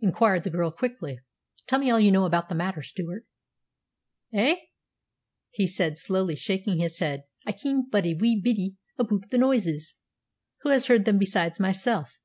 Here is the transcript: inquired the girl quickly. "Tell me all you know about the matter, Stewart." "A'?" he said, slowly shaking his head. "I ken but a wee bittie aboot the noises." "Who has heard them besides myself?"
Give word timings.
inquired 0.00 0.42
the 0.42 0.50
girl 0.50 0.70
quickly. 0.70 1.18
"Tell 1.66 1.78
me 1.78 1.90
all 1.90 1.98
you 1.98 2.12
know 2.12 2.26
about 2.26 2.50
the 2.50 2.54
matter, 2.54 2.82
Stewart." 2.82 3.24
"A'?" 4.30 4.68
he 5.48 5.66
said, 5.66 5.96
slowly 5.96 6.36
shaking 6.36 6.76
his 6.76 6.98
head. 6.98 7.24
"I 7.46 7.52
ken 7.52 7.88
but 7.90 8.04
a 8.04 8.12
wee 8.12 8.38
bittie 8.38 8.76
aboot 8.98 9.30
the 9.30 9.38
noises." 9.38 9.98
"Who 10.60 10.68
has 10.68 10.88
heard 10.88 11.06
them 11.06 11.16
besides 11.16 11.58
myself?" 11.58 12.18